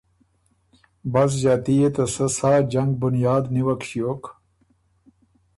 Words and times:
بس 1.11 1.31
ݫاتي 1.41 1.73
يې 1.79 1.89
ته 1.95 2.03
سۀ 2.13 2.25
سا 2.37 2.51
جنګ 2.71 2.89
بنیاد 3.01 3.43
نیوک 3.53 3.81
ݭیوک 3.89 4.23